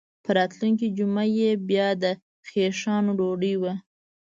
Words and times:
په 0.23 0.29
راتلونکې 0.37 0.87
جمعه 0.97 1.25
یې 1.37 1.49
بیا 1.69 1.87
د 2.03 2.05
خیښانو 2.47 3.11
ډوډۍ 3.19 3.53
وه. 3.61 3.73